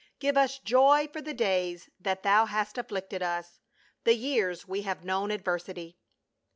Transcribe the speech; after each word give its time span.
Give 0.17 0.35
us 0.35 0.57
joy 0.57 1.09
for 1.13 1.21
the 1.21 1.31
days 1.35 1.91
that 1.99 2.23
thou 2.23 2.47
hast 2.47 2.79
afflicted 2.79 3.21
us, 3.21 3.59
The 4.03 4.15
years 4.15 4.67
we 4.67 4.81
have 4.81 5.05
known 5.05 5.29
adversity." 5.29 5.99